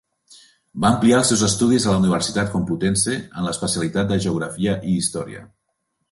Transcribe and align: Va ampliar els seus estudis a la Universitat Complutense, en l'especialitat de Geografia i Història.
Va 0.83 0.89
ampliar 0.91 1.17
els 1.23 1.27
seus 1.31 1.41
estudis 1.47 1.83
a 1.85 1.91
la 1.95 1.99
Universitat 2.03 2.49
Complutense, 2.53 3.17
en 3.41 3.45
l'especialitat 3.49 4.09
de 4.13 4.17
Geografia 4.25 4.73
i 4.93 4.95
Història. 5.03 5.43